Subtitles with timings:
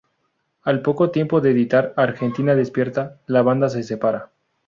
[0.63, 4.31] Al poco tiempo de editar "Argentina despierta" la banda se separa.